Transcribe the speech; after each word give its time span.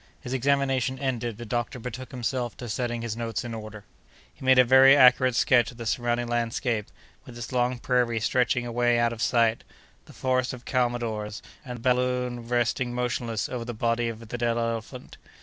His 0.19 0.33
examination 0.33 0.97
ended, 0.97 1.37
the 1.37 1.45
doctor 1.45 1.77
betook 1.77 2.09
himself 2.09 2.57
to 2.57 2.67
setting 2.67 3.03
his 3.03 3.15
notes 3.15 3.43
in 3.45 3.53
order. 3.53 3.85
He 4.33 4.43
made 4.43 4.57
a 4.57 4.63
very 4.63 4.95
accurate 4.97 5.35
sketch 5.35 5.69
of 5.69 5.77
the 5.77 5.85
surrounding 5.85 6.25
landscape, 6.27 6.87
with 7.23 7.37
its 7.37 7.51
long 7.51 7.77
prairie 7.77 8.19
stretching 8.19 8.65
away 8.65 8.97
out 8.97 9.13
of 9.13 9.21
sight, 9.21 9.63
the 10.05 10.13
forest 10.13 10.53
of 10.53 10.65
calmadores, 10.65 11.43
and 11.63 11.77
the 11.77 11.83
balloon 11.87 12.47
resting 12.47 12.95
motionless 12.95 13.47
over 13.47 13.63
the 13.63 13.75
body 13.75 14.09
of 14.09 14.17
the 14.27 14.39
dead 14.39 14.57
elephant. 14.57 15.17